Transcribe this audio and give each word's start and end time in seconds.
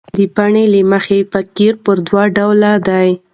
د 0.15 0.17
بڼي 0.35 0.65
له 0.73 0.79
مخه 0.91 1.17
فقره 1.33 1.71
پر 1.83 1.97
دوه 2.07 2.23
ډوله 2.35 2.71
ده. 2.87 3.01